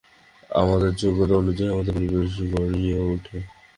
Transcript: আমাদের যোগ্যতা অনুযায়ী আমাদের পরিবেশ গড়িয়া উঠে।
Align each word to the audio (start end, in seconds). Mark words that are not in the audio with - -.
আমাদের 0.51 0.91
যোগ্যতা 0.95 1.35
অনুযায়ী 1.35 1.69
আমাদের 1.71 1.93
পরিবেশ 1.95 2.31
গড়িয়া 2.53 2.99
উঠে। 3.13 3.37